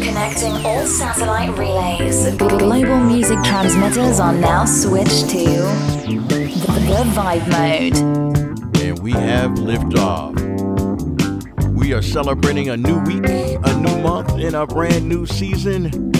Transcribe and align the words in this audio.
Connecting 0.00 0.52
all 0.66 0.84
satellite 0.84 1.56
relays. 1.56 2.34
Global 2.36 2.98
music 2.98 3.38
transmitters 3.44 4.18
are 4.18 4.32
now 4.32 4.64
switched 4.64 5.30
to 5.30 5.44
the, 5.44 7.04
Vibe 7.14 7.46
Mode. 7.52 7.96
And 8.82 8.98
we 8.98 9.12
have 9.12 9.52
liftoff. 9.52 10.34
We 11.74 11.92
are 11.92 12.02
celebrating 12.02 12.70
a 12.70 12.76
new 12.76 12.98
week, 13.04 13.24
a 13.24 13.76
new 13.76 14.02
month, 14.02 14.32
and 14.32 14.56
a 14.56 14.66
brand 14.66 15.08
new 15.08 15.26
season. 15.26 16.12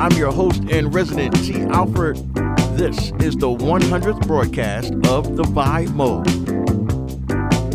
I'm 0.00 0.12
your 0.12 0.32
host 0.32 0.62
and 0.72 0.92
resident 0.92 1.36
T. 1.44 1.60
Alfred. 1.60 2.18
This 2.80 3.12
is 3.20 3.36
the 3.36 3.46
100th 3.46 4.26
broadcast 4.26 4.94
of 5.06 5.36
the 5.36 5.42
Vibe 5.42 5.92
Mode. 5.92 6.26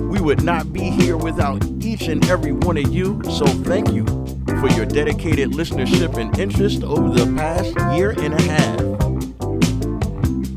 We 0.02 0.20
would 0.20 0.42
not 0.42 0.74
be 0.74 0.82
here 0.82 1.16
without 1.16 1.64
each 1.80 2.08
and 2.08 2.28
every 2.28 2.54
one 2.54 2.76
of 2.76 2.92
you, 2.92 3.22
so 3.26 3.46
thank 3.46 3.94
you 3.94 4.04
for 4.60 4.68
your 4.70 4.88
dedicated 4.88 5.52
listenership 5.52 6.18
and 6.18 6.36
interest 6.40 6.82
over 6.82 7.10
the 7.10 7.32
past 7.36 7.76
year 7.96 8.16
and 8.18 8.34
a 8.34 8.42
half. 8.42 8.80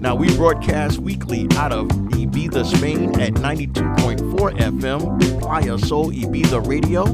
Now, 0.01 0.15
we 0.15 0.34
broadcast 0.34 0.98
weekly 0.98 1.47
out 1.56 1.73
of 1.73 1.89
Ibiza, 1.89 2.75
Spain 2.75 3.20
at 3.20 3.34
92.4 3.34 4.61
FM, 4.61 5.41
Playa 5.42 5.78
Sol 5.78 6.11
Ibiza 6.11 6.67
Radio, 6.67 7.05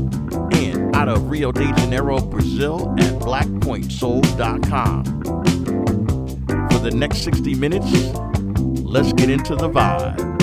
and 0.56 0.94
out 0.94 1.08
of 1.08 1.28
Rio 1.28 1.50
de 1.50 1.66
Janeiro, 1.74 2.20
Brazil 2.20 2.94
at 3.00 3.12
blackpointsoul.com. 3.14 5.43
The 6.84 6.90
next 6.90 7.24
60 7.24 7.54
minutes, 7.54 7.90
let's 8.82 9.14
get 9.14 9.30
into 9.30 9.56
the 9.56 9.70
vibe. 9.70 10.33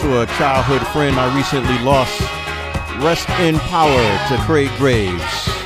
To 0.00 0.22
a 0.22 0.26
childhood 0.26 0.86
friend 0.88 1.20
I 1.20 1.34
recently 1.36 1.78
lost. 1.84 2.20
Rest 3.04 3.28
in 3.40 3.58
power 3.58 4.28
to 4.28 4.36
Craig 4.46 4.70
Graves. 4.78 5.59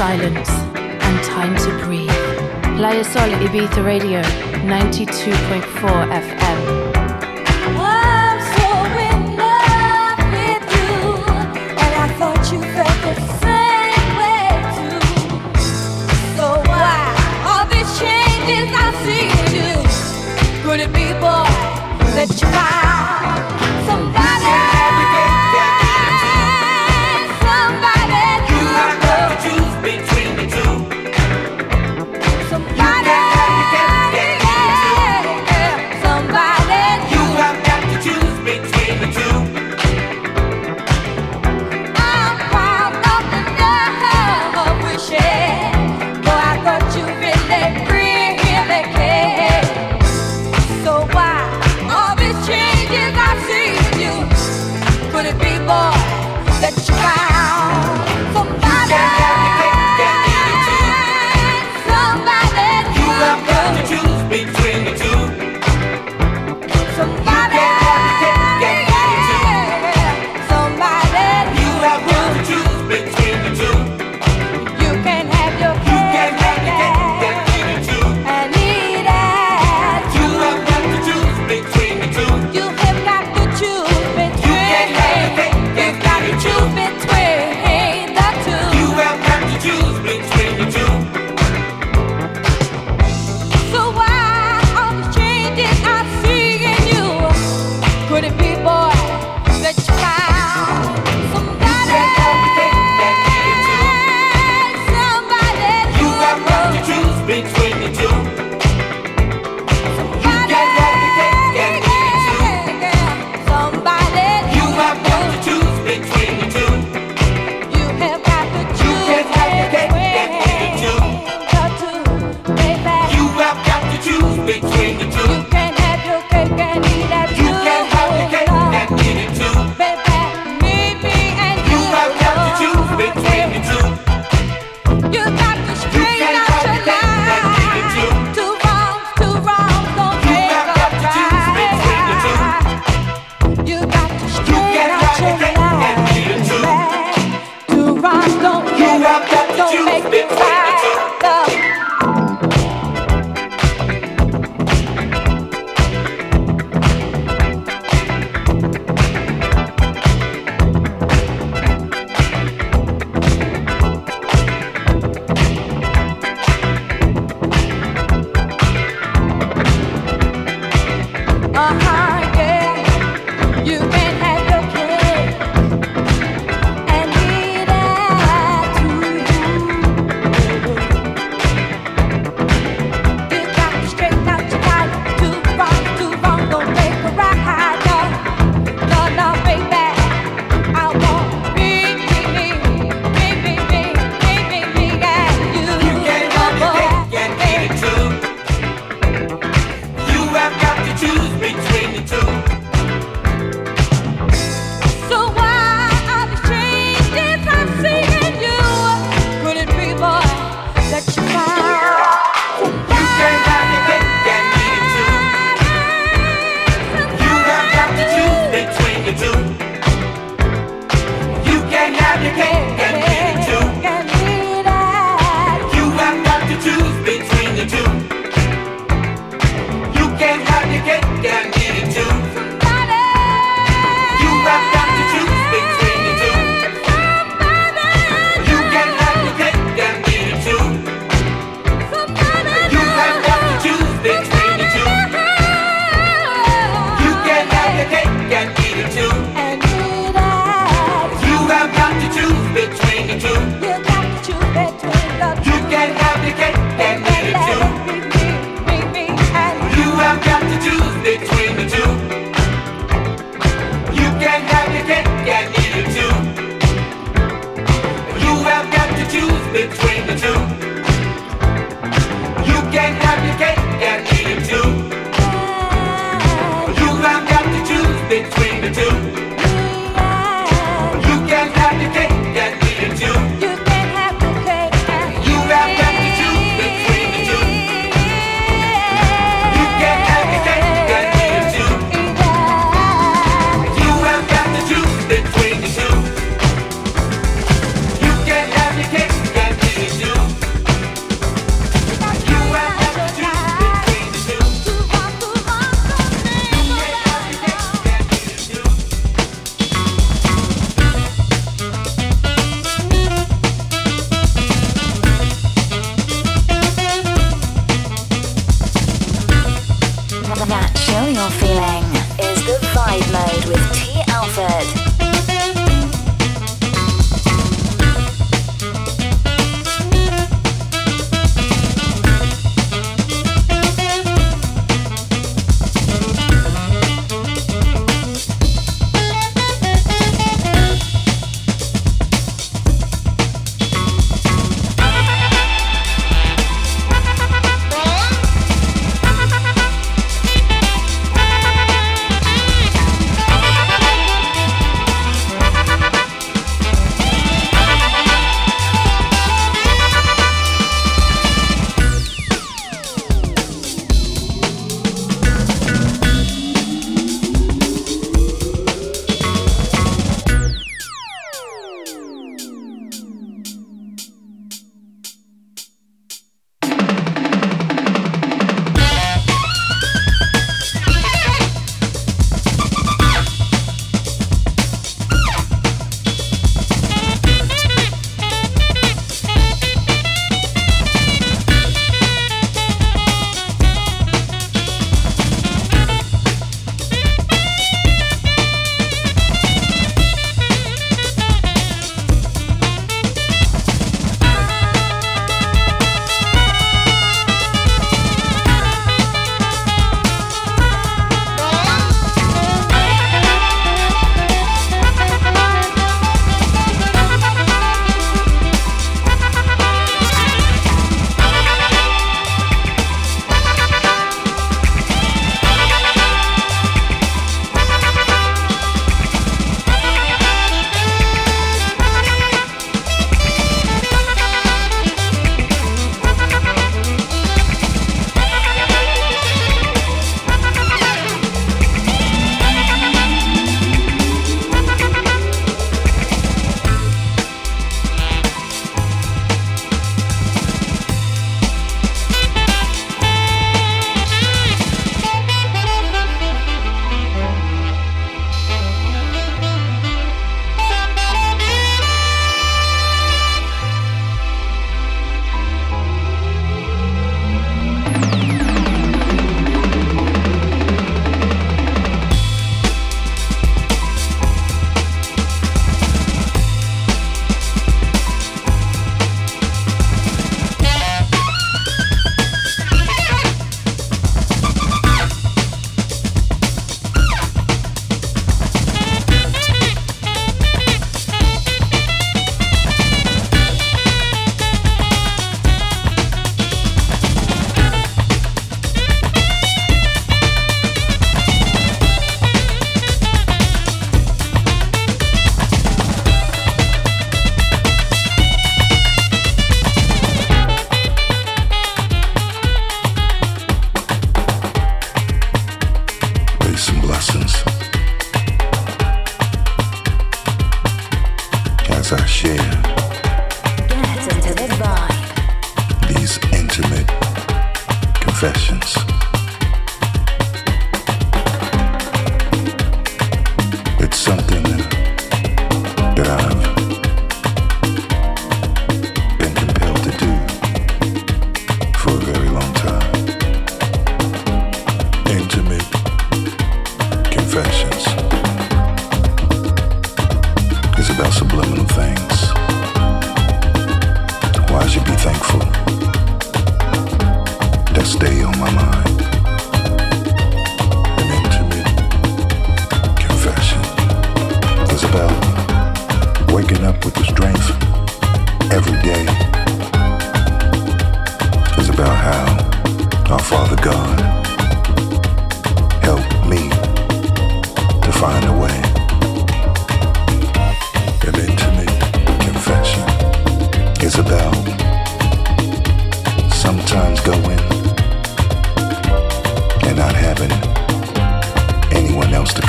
Silence 0.00 0.48
and 0.48 1.24
time 1.24 1.54
to 1.56 1.84
breathe. 1.84 2.08
Playa 2.78 3.04
Sol 3.04 3.28
Ibiza 3.46 3.84
Radio 3.84 4.22
92.4 4.64 5.60
FM. 6.24 6.39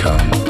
come. 0.02 0.41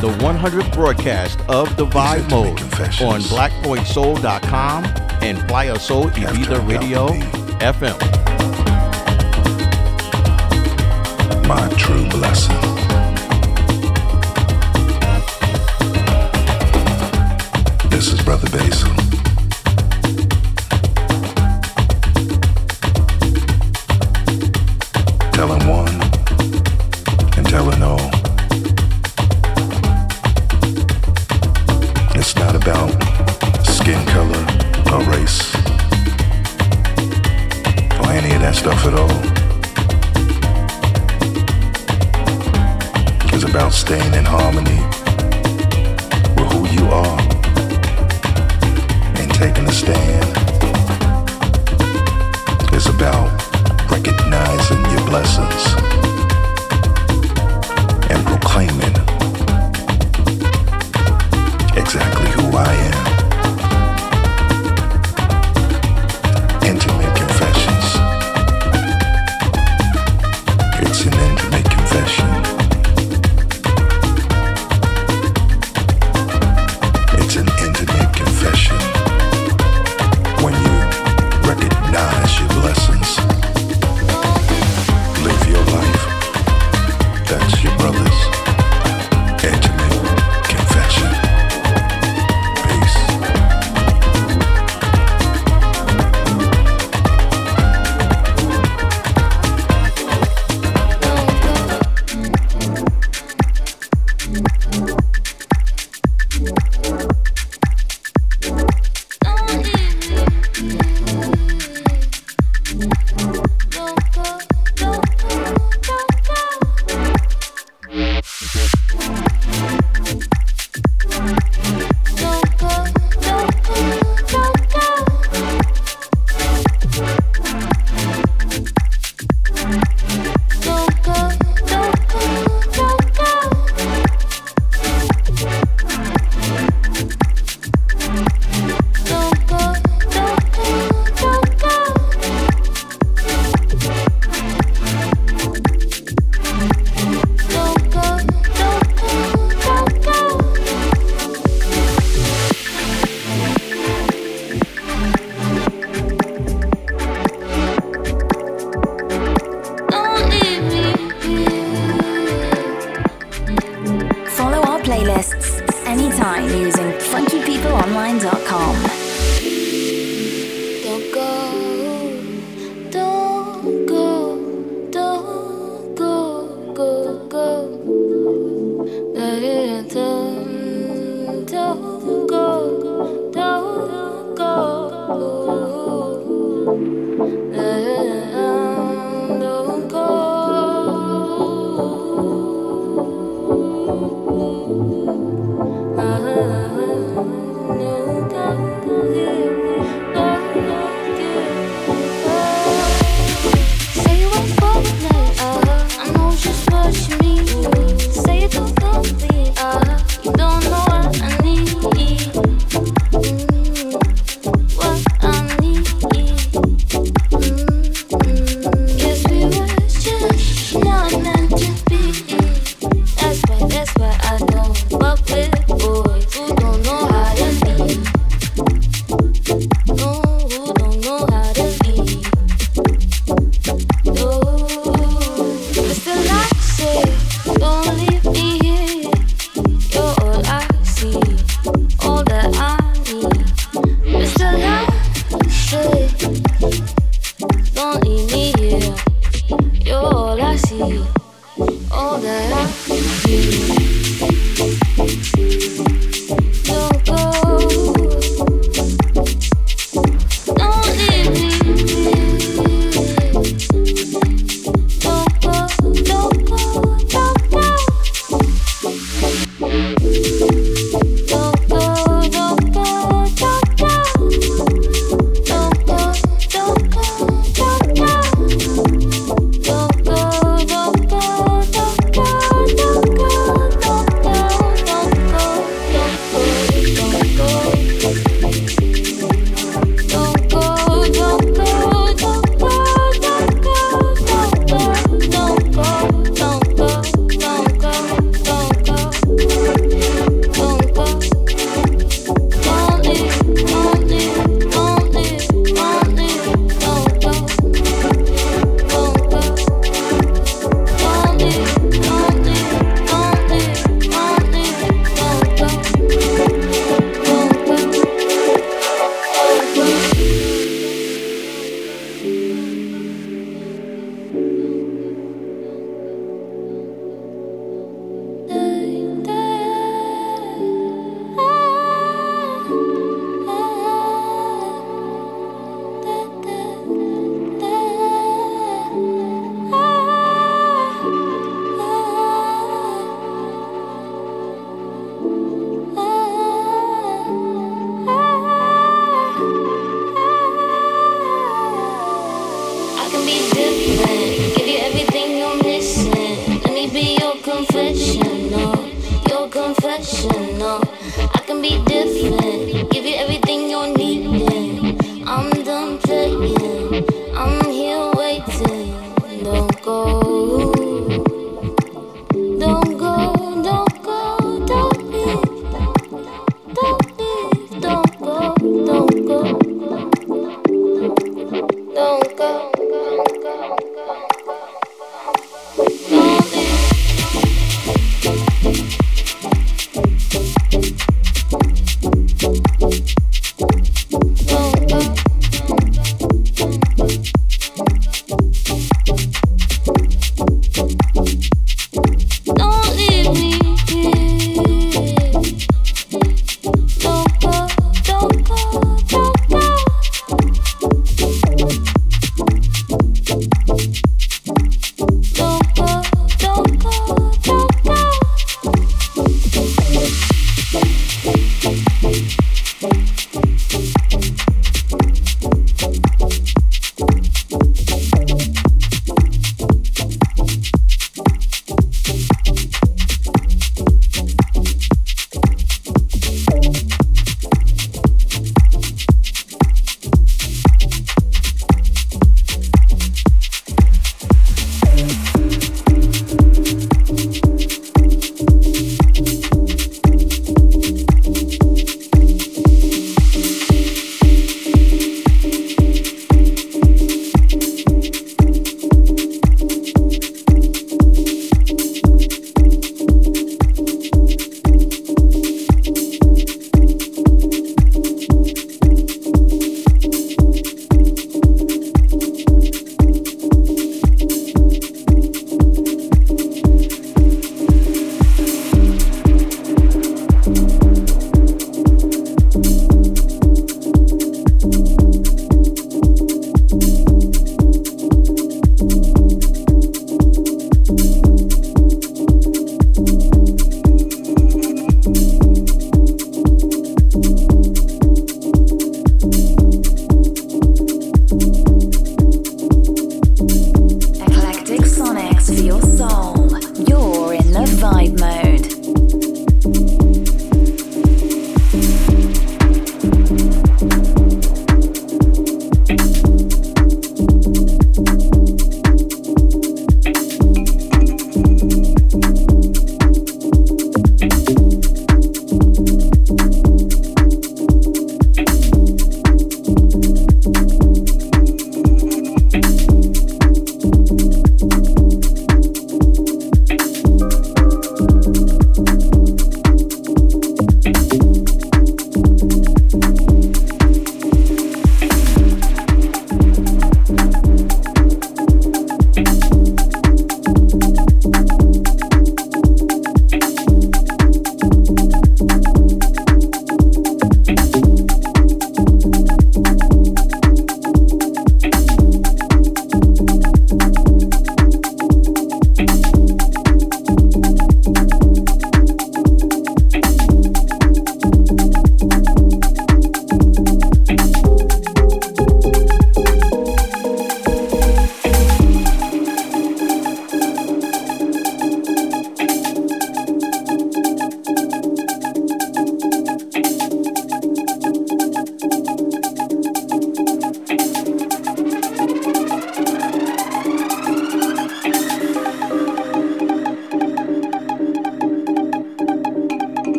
the 0.00 0.08
100th 0.08 0.72
broadcast 0.72 1.38
of 1.50 1.76
The 1.76 1.84
Vibe 1.84 2.30
Mode 2.30 2.58
on 3.02 3.20
blackpointsoul.com 3.20 4.84
and 5.22 5.38
Playa 5.46 5.78
Sol 5.78 6.06
Ibiza 6.08 6.66
Radio 6.66 7.08
FM. 7.58 7.98
My 11.46 11.68
true 11.76 12.08
blessing. 12.08 12.79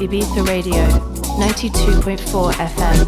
Ibiza 0.00 0.42
Radio 0.44 0.74
92.4 1.38 2.52
FM. 2.52 3.07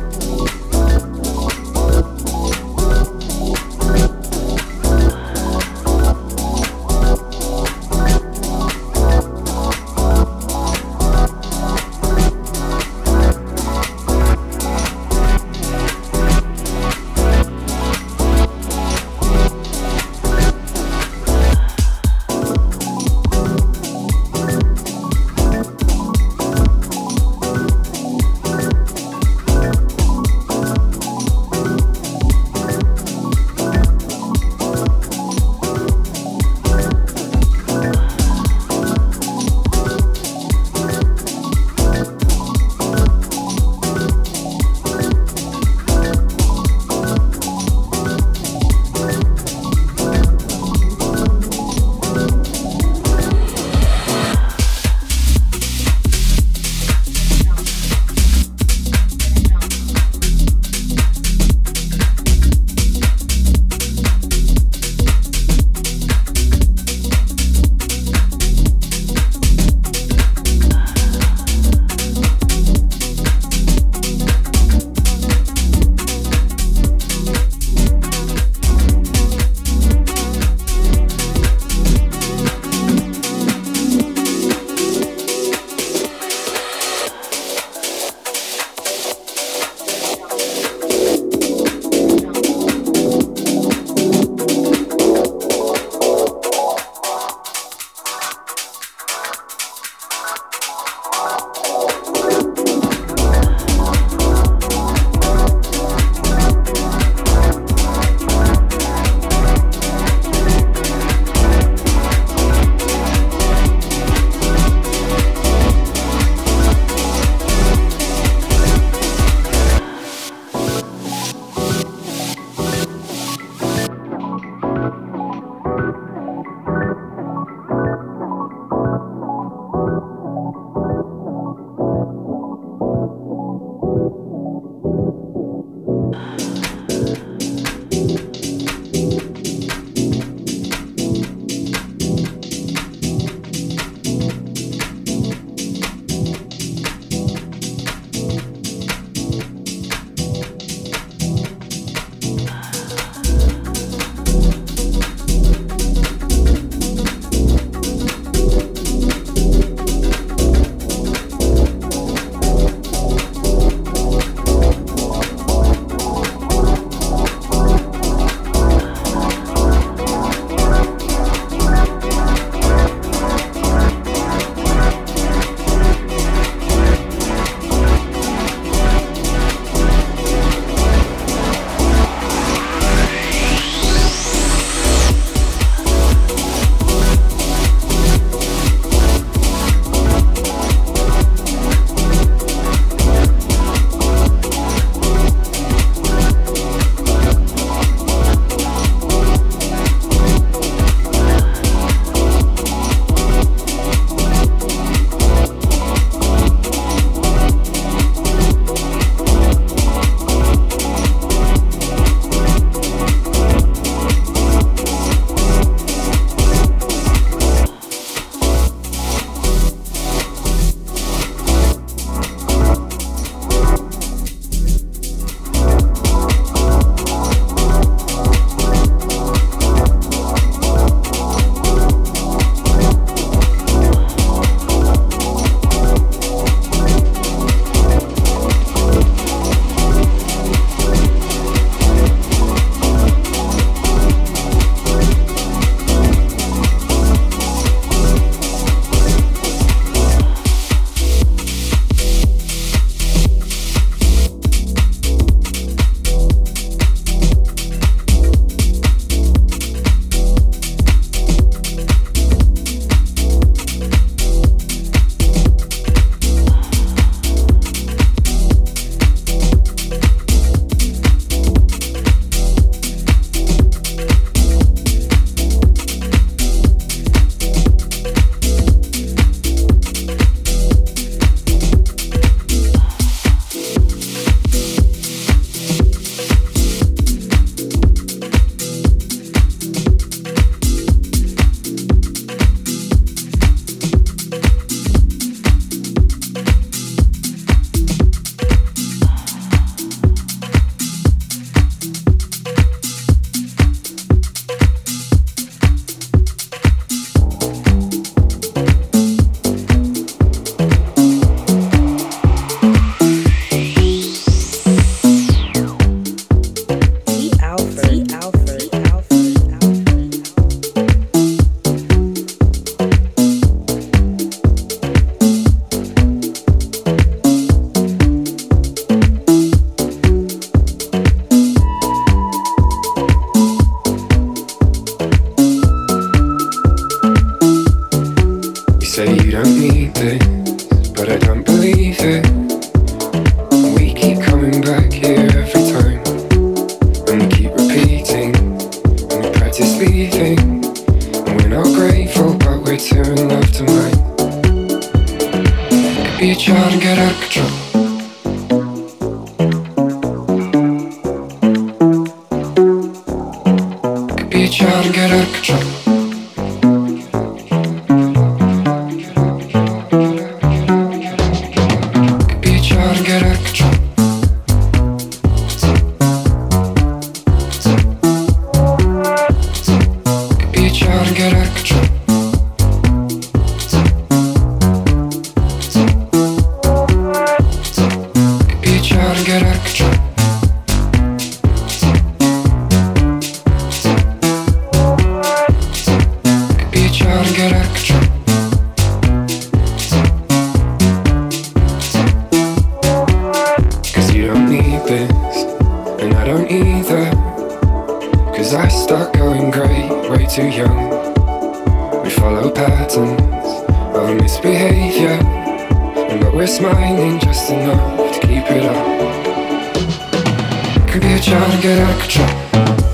could 420.91 421.03
be 421.03 421.13
a 421.13 421.19
child 421.21 421.53
to 421.53 421.63
get 421.63 421.79
out 421.79 421.95
of 421.95 422.01
control 422.01 422.90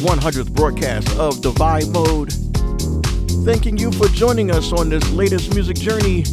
100th 0.00 0.52
broadcast 0.52 1.08
of 1.18 1.42
the 1.42 1.50
Vibe 1.52 1.92
Mode. 1.92 2.32
Thanking 3.44 3.76
you 3.76 3.92
for 3.92 4.08
joining 4.08 4.50
us 4.50 4.72
on 4.72 4.88
this 4.88 5.06
latest 5.10 5.54
music 5.54 5.76
journey. 5.76 6.24